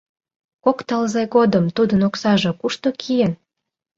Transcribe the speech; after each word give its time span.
Кок 0.63 0.77
тылзе 0.87 1.23
годым 1.35 1.65
тудын 1.75 2.01
оксаже 2.07 2.51
кушто 2.59 2.89
киен? 3.01 3.33